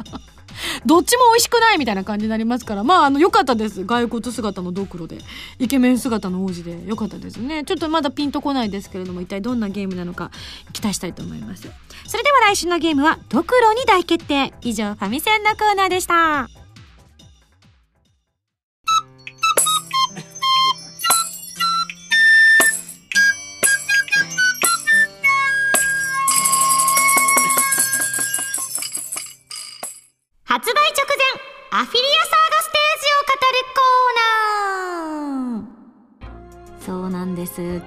[0.86, 3.86] どっちも美味しくないみたいな感じになりますから、まあ、あの、良かったです。
[3.86, 5.20] 骸骨姿のドクロで。
[5.60, 7.64] イケメン姿の王子で良かったですね。
[7.64, 10.32] ちょっとまだピンとこないですけれども、一体どんなゲームなのか
[10.74, 11.64] 期待したいと思います。
[12.08, 14.54] それでは来週のゲームは、ドクロに大決定。
[14.62, 16.65] 以上、ファミセンのコーナーでした。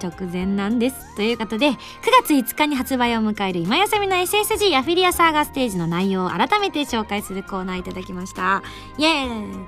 [0.01, 1.17] 直前なんです。
[1.17, 1.77] ということで9
[2.23, 8.63] 月5日に発売を迎える今休みの SSG アフィリアサーガステージの内容を改めて紹介するコーナーいただきました。
[8.97, 9.67] イエーイ。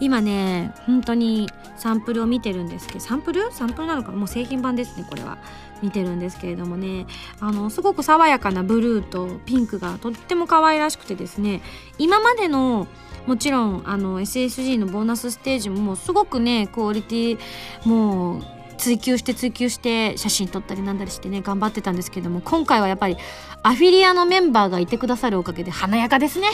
[0.00, 3.52] 今ね本当にサンプルを見てるんですけどサンプル？
[3.52, 5.38] サンプルなのかもう製品版ですねこれは。
[5.82, 7.06] 見てるんですけれどもね。
[7.40, 11.60] あのすごく爽やかなブルーとピンクがとっても可愛らしくてですね。
[11.98, 12.86] 今までの
[13.26, 17.38] もちろんあの SSG のボーナスステージもすごくねクオリティ
[17.84, 18.42] もう
[18.78, 23.16] 追求して追求して写真撮ったりなんだりしてね頑張ってたんですけども今回はやっぱり
[23.62, 26.48] アフィリアのメンバーがいてくださるおかげで華やかですね。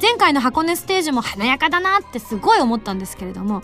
[0.00, 3.62] 前回の箱根ステージも華やかだなってすごい思ったんですけれども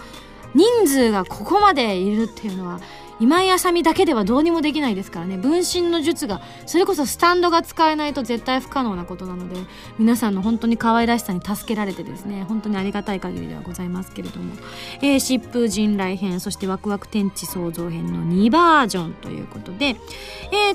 [0.55, 2.81] 人数がここまでいるっていうのは
[3.23, 5.39] 今井あさみだけではどうにもできないですからね。
[5.39, 9.61] 分身の術がそれこそスタンドが使えないと絶対不可能なことなので
[9.97, 14.55] 皆さんの本当に可愛らしさに助けられてですね本当にありがたい限りではございますけれども、
[15.03, 19.97] えー、疾風陣来編そしてワクワク天地創造編の2バージョンということで、えー、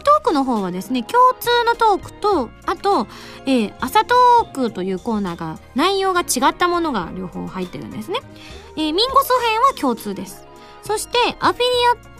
[0.02, 3.08] トークの方はですね共通のトークとあと、
[3.46, 8.20] えー、朝トークというコーナーが内容が違ったものが両方入ってるんですね、
[8.78, 10.48] えー、ミンゴス編は共通です。
[10.88, 11.64] そしてアフィリ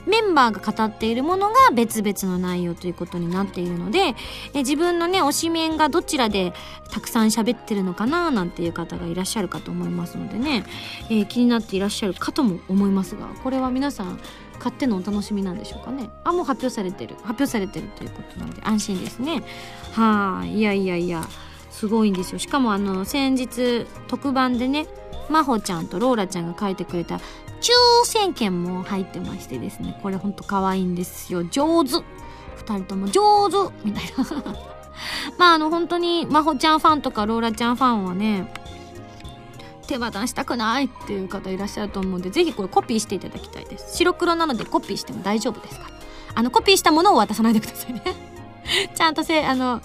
[0.06, 4.14] アメンバーが語っているものが別々の内容ということになっているので、
[4.54, 6.54] え自分のね、推しメンがどちらで
[6.92, 10.66] たくさん喋ってるのかななんていう方がいらっしゃるかと思いますのでね、
[11.10, 14.20] えー、気になっていらっしゃるかとも思いますが、これは皆さん、
[14.60, 16.10] 買ってのお楽しみなんでしょうかね。
[16.26, 17.16] あ、もう発表されてる。
[17.16, 19.44] 発表されてるということなので安心ですね。
[19.94, 21.24] はい、いやいやいや、
[21.72, 22.40] すごいんですよ。
[22.40, 24.88] しかもあの、先日特番でね、
[25.30, 27.20] まほちゃんとローラちゃんが書いてくれた
[27.62, 27.72] 抽
[28.06, 31.44] 選券も入ってましてですねこれほんと可愛いんですよ。
[31.46, 31.92] 上手。
[31.92, 32.04] 2
[32.66, 33.74] 人とも上手。
[33.84, 34.56] みたいな。
[35.38, 38.52] まああの本当にまほちゃんファンとかローラちゃんファンはね
[39.86, 43.98] 手渡したくないっていう方いらっしゃると思うんでぜひこれコピーしていただきたいです。
[43.98, 45.98] 白黒なのでコピーしても大丈夫ですから。
[46.36, 48.02] あのコピーしたものを渡さないでくださいね。
[48.94, 49.82] ちゃんとせあの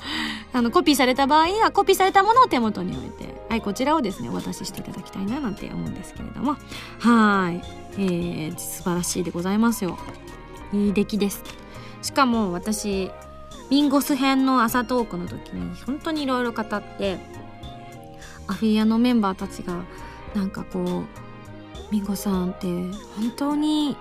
[0.52, 6.56] あのコピーされた場合はコピーされたものを手元に置いてはいこちらをですねお渡ししていただきたいななんて思うんですけれども。
[6.98, 7.62] はい。
[7.98, 9.98] えー、素晴らしいでございますよ。
[10.72, 11.44] いい出来です。
[12.00, 13.10] しかも私
[13.68, 17.18] ミンゴス編の朝トークの時に本当にいろいろ語って
[18.46, 19.84] アフィアのメンバーたちが
[20.34, 21.04] なんかこう
[21.92, 23.98] 「ミコさんって本当に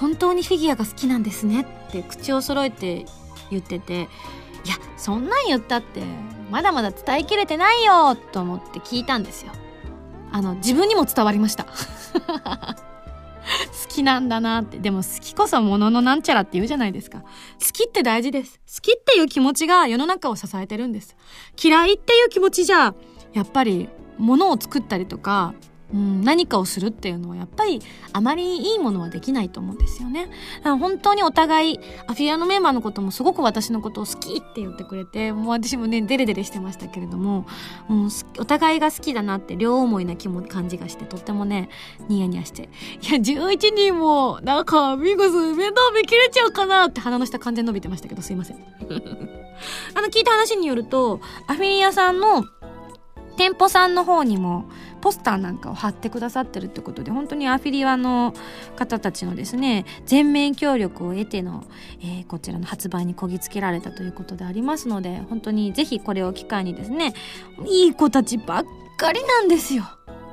[0.00, 3.04] 本当にフィギュアが好きなんですね」って口を揃えて
[3.50, 4.08] 言ってて
[4.66, 6.02] いやそんなん言ったって
[6.50, 9.52] まだまだ伝えきれてないよと思って聞いたんですよ。
[10.32, 11.66] あの自分にも伝わりました。
[12.74, 14.78] 好きなんだなって。
[14.78, 17.20] でも好きこそもののなんちゃらって言うじゃないですか。
[17.20, 17.26] 好
[17.72, 18.60] きって大事です。
[18.66, 21.16] 好きっていう気持ちが世の中を支えてるんです。
[21.62, 22.92] 嫌いっていう気持ちじゃ
[23.32, 25.54] やっぱり物を作ったりとか
[25.94, 27.80] うん、何かをするっていうのはやっぱり
[28.12, 30.26] あまりいいものはできないと思うんですよね。
[30.58, 37.46] だから本当にお互い、アフィアのメンバーのこともすごく私のことを好きって言ってくれて、もう私もね、デレデレしてましたけれども、
[37.88, 41.68] もうお互いが好きだなって両思いな気も感じがして、とってもね、
[42.08, 42.62] ニヤニヤして。
[42.62, 48.56] いや、11人も、なんか、ミゴス面倒見切れちゃうかなって鼻の下完全伸びてましたけど、すいません。
[49.94, 52.44] あの、聞いた話によると、アフィリアさんの
[53.36, 54.64] 店舗さんの方にも
[55.06, 58.34] ポスターなんかを貼ってくださってるってことで本当にアフィリアの
[58.74, 61.62] 方たちのですね全面協力を得ての、
[62.00, 67.14] えー、こちらの発売にこぎつけられたということでありますので本当にぜひこれを機会にですね
[67.66, 68.64] いい子たちばっ
[68.96, 69.84] かりなんですよ。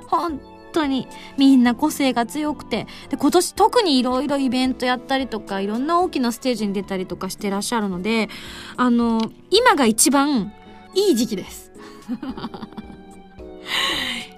[0.07, 1.07] 本当に
[1.37, 2.87] みんな個性が強くて。
[3.09, 8.27] で今年特にいろいろイベントやったりとかいろんな大きなステージに出たりとかしてらっしゃるので
[8.75, 10.51] あの今が一番
[10.95, 11.71] いい時期です。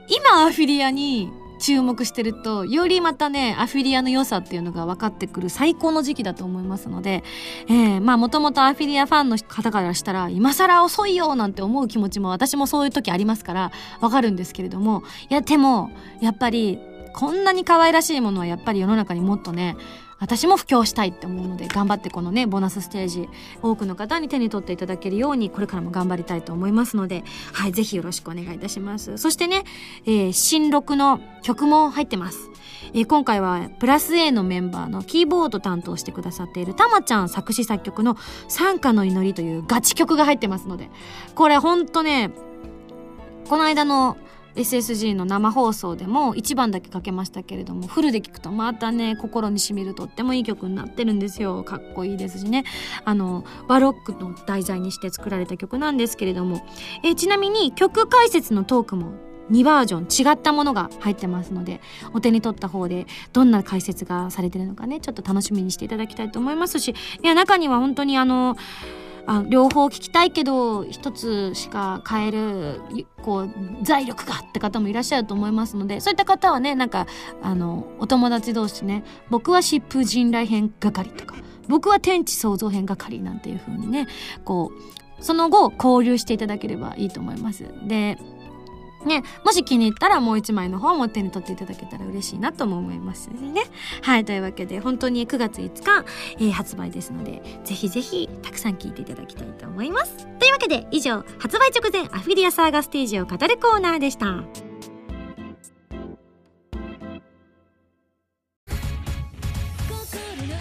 [0.07, 7.23] 今アフィリアに注目してるとよりまたねアフィリアの良さっていうのが分かってくる最高の時期だと思いますので、
[7.67, 15.91] えー、まあもともとアフィリアファンの方からしたら今更遅いよなんて思う気持ちも私もそういう時ありますから分かるんですけれどもいやでも
[16.21, 16.79] やっぱり
[17.13, 19.77] こんなに可愛らしいものはやっぱり世の中にもっとね
[20.19, 23.29] 私も布教したいって思うので頑張ってこのねボーナスステージ
[23.61, 27.23] 多くの方に手に取っていただけるようにこれからも頑張りたいと思いますので
[27.53, 29.17] はいぜひよろしくお願いいたします。
[29.17, 29.63] そしてね、
[30.05, 32.49] えー、新録の曲も入ってます。
[32.93, 38.15] えー、今回はプラス A のメンバーのキーボード担当してくださっているたまちゃん作詞作曲の
[38.47, 40.89] 「参加の祈り」というガチ曲が入ってますので
[41.33, 42.31] これほんとね
[43.49, 44.17] この間の
[44.55, 51.63] SSG の生放送でも1番だけかけましたけれどもフルで聴くとまたね心にしみるとってもいい曲になってるんですよ。
[51.63, 52.63] かっこいいですしね。
[53.03, 56.65] あのバロックの題材にして作られた曲なんですけれども。
[57.03, 59.13] えちなみに曲解説のトークも
[59.51, 61.81] 2バージョン違ったものが入ってますので
[62.13, 66.95] お手に取った方でどんな解説がされてるのかねちょっと楽しみにしていただきたいと思いますし。
[67.23, 68.57] いや中には本当にあの
[69.27, 72.81] あ両方聞きたいけど一つしか買える
[73.23, 73.49] こう
[73.83, 77.07] 財力がって方もいらっしゃると思いますのでそういった方はねなんか
[77.41, 81.35] あのお友達同士ね僕は疾風陣雷編係とか
[81.67, 84.07] 僕は天地創造編係なんていう風にね
[84.43, 84.71] こ
[85.19, 87.63] うその後交流していただければいいと思います。
[87.87, 88.17] で
[89.05, 93.63] ね、もし気に入ったらもう一枚の方も手に取っていただけたら嬉しいなとも思いますね。
[94.01, 96.05] はい、というわけで本当に9月5日、
[96.39, 100.27] えー、発売ですので、ぜひぜひたくさん聴いていただきたいと思います。
[100.39, 104.43] というわけで以上、発売直前アフィリアサーガステージを語るコーナーでした。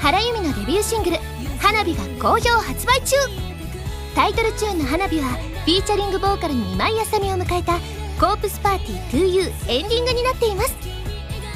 [0.05, 1.17] 原由美のデビューシングル
[1.59, 3.17] 「花火」が好評発売中
[4.15, 5.29] タイトルチューンの「花火」は
[5.65, 7.79] フィーチャリングボーカルの今井あさみを迎えた
[8.21, 10.75] コープスパーティー 2U エンディングになっています。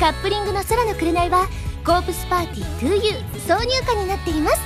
[0.00, 1.46] カップリングの空の紅は
[1.84, 4.60] コープスパーティー 2U 挿入歌になっています。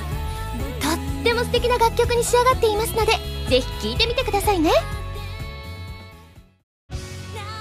[0.80, 3.12] とっても素敵な楽曲に仕上がっていますので
[3.48, 4.70] ぜひ聴いてみてくださいね。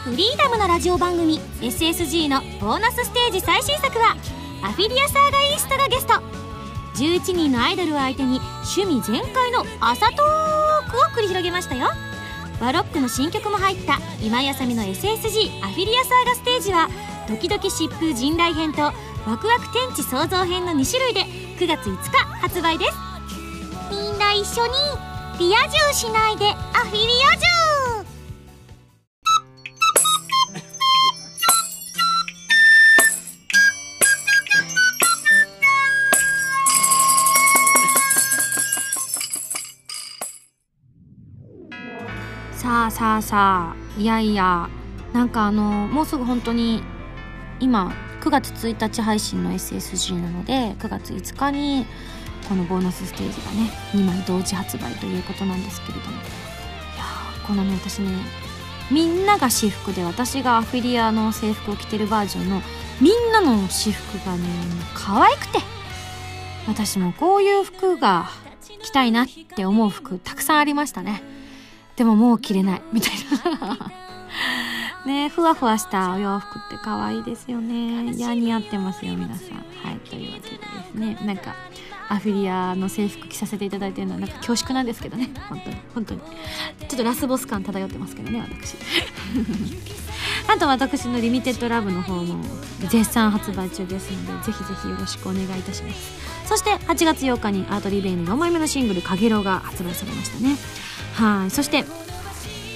[0.03, 4.15] フリーダムのラジオ番組 SSG のボーナスステージ最新作は
[4.63, 6.13] アフィリアサーガイーストがゲスト。
[6.95, 8.41] 11人のアイドルを相手に
[8.75, 11.87] 趣味全開の朝トークを繰り広げましたよ。
[12.61, 16.87] バロックの新曲も入った今やさみの SSG アフィリアサーガステージは
[17.27, 18.93] ドキドキ疾風陣雷編とワ
[19.39, 21.21] クワク天地創造編の2種類で
[21.57, 22.91] 9月5日発売です。
[23.89, 24.73] みんな一緒に
[25.39, 27.50] リア充しないでアフィリア充
[43.21, 44.69] さいやいや
[45.13, 46.83] なんかあのもうすぐ本当に
[47.59, 51.85] 今9月1日配信の SSG なので9月5日に
[52.47, 56.11] このボーナスステージがね2枚同時発売ということなんですけれども。
[56.11, 56.25] いや
[57.47, 58.09] このね私ね
[58.91, 62.61] みんなが私服で私がアフィリアの制服を着てるバージョンの
[62.99, 64.43] みんなの私服がね
[64.93, 65.59] 可愛くて
[66.67, 68.29] 私もこういう服が
[68.81, 71.23] 着たいなって思う服たくさんありましたね。
[72.01, 73.11] でももう着れないみたい
[73.59, 73.77] な。
[75.05, 78.11] ねふわふわしたお洋服って可愛いですよね。
[78.11, 78.19] い。
[78.19, 79.57] や似合ってますよ皆さん。
[79.87, 81.19] はいというわけでですね。
[81.23, 81.53] なんか
[82.09, 85.29] アフィリアの制服着させていただいてるのはなんか恐縮なんですけどね。
[85.47, 86.21] 本当に本当に。
[86.21, 88.77] ちょっとラスボス感漂ってますけどね私。
[90.51, 92.43] あと私のリミテッドラブの方も
[92.89, 96.31] 絶賛発売中ですのでぜひぜひよろしくお願いいたします。
[96.51, 100.57] そして8月8日にアートリベイの4枚目のシングル「かげろう」が発売されましたね
[101.13, 101.51] はい。
[101.51, 101.83] そして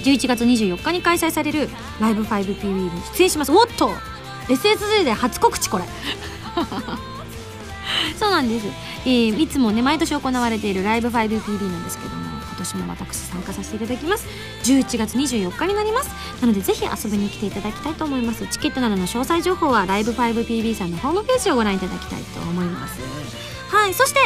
[0.04, 1.68] 11月24日に開催される
[2.00, 3.52] ライブ 5PB に出演します。
[3.52, 3.90] おっと
[4.48, 5.84] SSG で初告知これ。
[8.18, 8.66] そうなんです、
[9.04, 14.26] えー、いつもね毎年行われているライブ 5PB なんですけども今年も私参加させていただきます。
[14.64, 16.10] 11月24日になります。
[16.40, 18.46] なのでぜひ遊びに来ていただきたいと思います。
[18.46, 23.00] チケットなどの詳細情報はライブ 5PB さんのホームページをご覧いただきたいと思います。
[23.68, 23.94] はい。
[23.94, 24.20] そして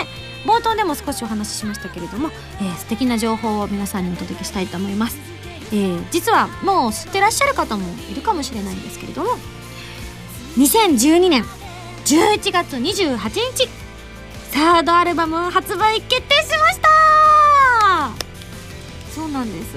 [0.44, 2.30] 冒頭でも少しお話ししましたけれども、
[2.60, 5.18] えー、素敵な情報を皆さんにお届けしたいと思います、
[5.72, 9.30] えー、実はもう知ってらっしゃる方もいるかもしれないんですけれども
[10.56, 11.44] 2012年
[12.04, 13.68] 11月28日
[14.50, 16.88] サードアルバム発売決定しました。
[19.14, 19.76] そうなんです。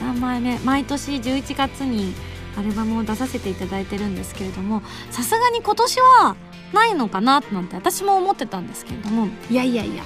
[0.00, 2.14] 3枚目毎年11月に
[2.56, 6.36] アルバムを出させていただいてるんですけれどもさすがに今年は
[6.74, 10.02] ないのかななんて私も思ってたんですけれどもいやいやいや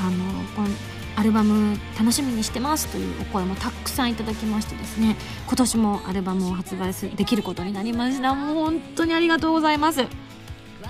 [0.00, 0.68] あのこの
[1.16, 5.16] アルバム楽しみにしてますというお声もたくさんいただきましてですね
[5.46, 8.34] 今年もアルバムを発売できることになりました。
[8.34, 10.02] もう本当にありがとうございます。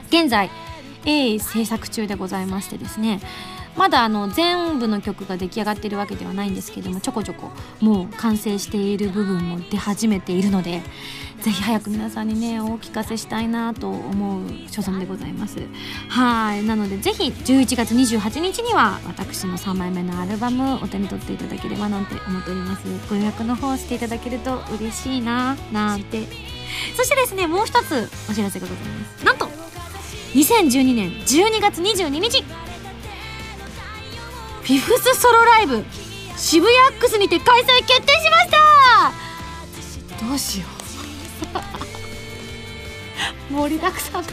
[0.09, 0.51] 現在
[1.05, 3.21] A 制作中でございましてですね
[3.77, 7.51] まだあの全部の曲が出来上がってるわけではないんですけどもちょこちょこ
[7.81, 10.83] もう完成している部分も出始めているので
[11.43, 15.61] ぜひ早く皆さんにねお聞かせしたいなと思う所存でございます。
[16.09, 16.65] はい。
[16.65, 22.85] なのでぜひ11月28日には私の3枚目のアルバムお手に取っていただければなんて思っております。
[23.09, 26.27] ご予約の方していただけると嬉しいななんて。
[26.97, 29.25] そしてですねもう一つお知らせがございます。
[29.25, 29.47] なんと
[30.35, 32.66] 2012年12月22日。
[34.67, 35.85] フィフスソロライブ
[36.37, 38.51] 渋谷アックスにて開催決定しまし
[40.19, 40.27] た。
[40.27, 40.67] どうしよ
[43.49, 43.53] う。
[43.55, 44.33] 盛りだくさんだ。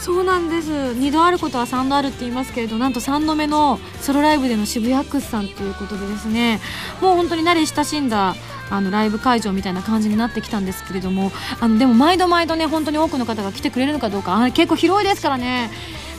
[0.00, 0.70] そうなんです。
[0.70, 6.58] 2度あることは3度あるって言いますけれどなんと3度目のソロライブでの渋谷アックスさんということでですね。
[7.02, 8.34] もう本当に慣れ親しんだ
[8.70, 15.70] あのライブ会場みたいな感じになってきたんですけれどもあのでも毎度毎度ね本当に多くの方が来てくれるのかどうかあ結構広いですからね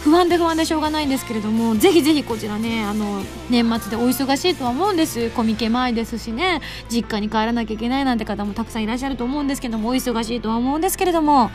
[0.03, 5.29] 不安で不安でしょうがないんですけれどもぜひぜひこちらねあの年末でお忙しいとは思うんです。
[5.31, 11.51] コミケ前ですしね実家に帰らなきゃいけないなんて方もたくさんいらっしゃると思うんですけどもお忙しいとは思うんですけれども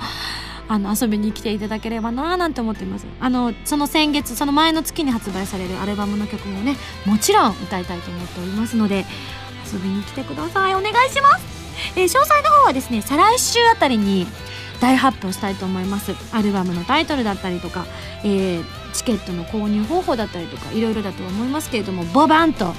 [0.68, 3.07] あの遊びに来ていただければなーなんて思っています。
[3.20, 6.76] あのその先月その前の月に発売されるアルバムの曲もね
[7.07, 9.05] もちろん歌いたいと思っておりますので
[9.72, 10.74] 遊びに来てください。
[10.74, 11.45] お願いします、
[11.97, 14.26] えー、詳細の方はですね再来週あたりに
[14.81, 16.14] 大発表したいと思います。
[16.33, 17.87] アルバムのタイトルだったりとか、
[18.25, 22.72] えー、チケットの購入方法だったりとかいろいろだと思いますけれどもボバンと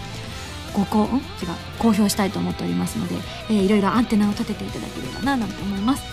[0.74, 1.08] ごこ
[1.42, 3.16] 違う公表したいと思っておりますので、
[3.50, 6.04] えー、いろいろアンテナを立てていただければななんて思います。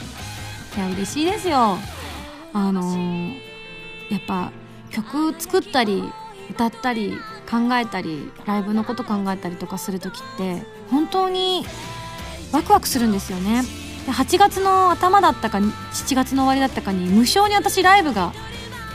[0.77, 1.79] いや嬉しいですよ。
[2.55, 3.35] あのー、
[4.11, 4.53] やっぱ
[4.91, 6.03] 曲作ったり
[6.51, 7.17] 歌ったり
[7.51, 11.65] 考えたりライブのこと考えたりとかする時って本当に
[12.53, 13.63] ワクワクするんですよね。
[14.07, 18.33] で8月の頭だったか7月の終わりだったかに無償に私ライブが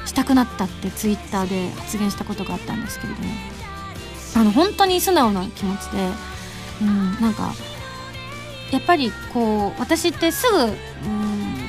[0.06, 3.58] したくなったってツイッターで発言したことがあったんですけれども。
[4.38, 6.10] あの本当に素直な気持ちで、
[6.82, 7.54] うん、なんか
[8.72, 10.74] やっぱりこう私ってすぐ、うん、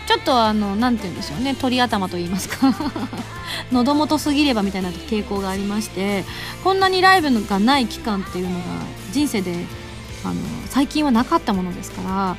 [0.06, 2.74] ちょっとあの何て言うんでしょうね鳥頭と言いますか。
[3.72, 6.24] 喉元すぎればみたいな傾向がありまして
[6.62, 8.64] こんなにライブがない期間っていうのが
[9.10, 9.64] 人生で
[10.24, 10.34] あの
[10.66, 12.36] 最近はなかったものですから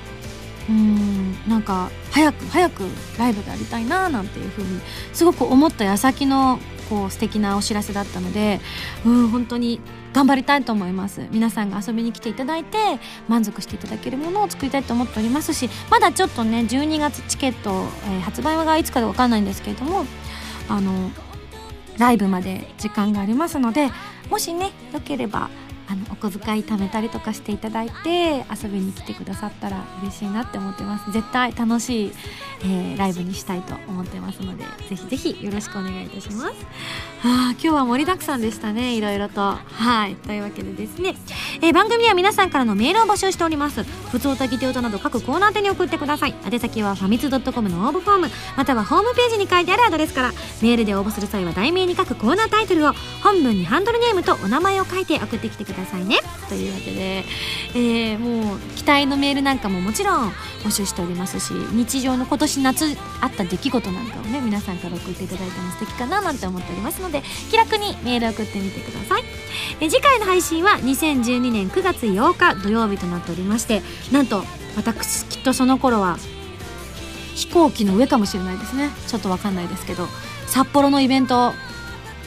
[0.70, 1.50] うん。
[1.50, 2.84] なんか早く早く
[3.18, 4.80] ライブがやりたいななんていうふうに
[5.14, 6.60] すごく思った矢先の
[6.90, 8.60] こう素敵なお知らせだったので
[9.06, 9.80] うん本当に
[10.14, 11.28] 頑張りたいと思います。
[11.32, 12.78] 皆さんが遊びに来ていただいて
[13.28, 20.06] 満足していただけるものを作りたいと思っておりますしまだちょっとね12月チケット、えー、発売がいつかで分かんないんですけれども
[20.68, 21.12] あの
[22.00, 23.90] ライブまで時間がありますので
[24.30, 25.50] もしねよければ
[25.92, 31.12] あのお小遣い貯めたりとかしていただいて遊びに来てくださったら嬉しいなって思ってます。
[31.12, 32.12] 絶対楽しい、
[32.62, 36.54] えー、ライブにしたいと思ってますのでぜひぜひよろしくお願いいたします。
[37.22, 39.42] あ今日は盛りだくさんでしたねいろいろと。
[39.42, 40.16] はい。
[40.16, 41.16] というわけでですね、
[41.62, 43.84] えー、番組は皆さんからのメールを募集しております。
[43.84, 46.36] 普通歌ギテ歌など各コーナー宛に送ってください。
[46.50, 48.28] 宛先はファミツドットコムの応募フォーム。
[48.56, 52.94] またはホームページに書いてあるアドレスからメールで応募する際は題名に書くコーナータイトルを
[53.24, 56.18] 本文にハンドルネームとお名前を書いて送ってきてくださいださいね。
[56.48, 57.24] というわけで、
[57.76, 60.32] えー、もう期待のメールなんかももちろん
[60.64, 62.86] 募集しておりますし日常の今年夏
[63.22, 69.24] あった出来事なんかをね皆さんから送っていただいても素敵かななんて思っておりますのでで気楽にメール送ってみてください。
[69.82, 73.82] え次回の配信は2012年9月8日土曜日となっておりまして
[74.12, 74.44] なんと
[74.76, 76.18] 私きっとその頃は
[77.36, 78.90] 飛行機の上かもしれないですね。
[79.08, 80.08] ちょっとわかんないですけど
[80.48, 81.54] 札幌のイベント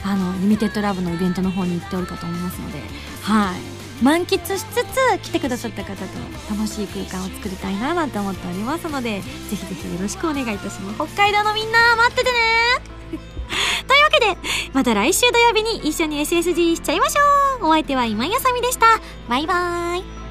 [0.05, 2.79] あのリミテッドラブのイベントの方に行っておるかと思いますので
[3.21, 3.73] はい。
[4.03, 6.03] 満喫しつつ来てくださった方と
[6.49, 10.95] 楽しい空間を作りたいななんて思っておりますのでぜひぜひよろしくお願いいたします。
[11.13, 12.92] 北海道のみんな待っててね
[14.23, 14.37] で
[14.73, 17.67] また来週土曜日に一緒に SSG しちゃいましょう。
[17.67, 18.85] お相手は今井あさみでした。
[19.27, 20.22] バイバーイ。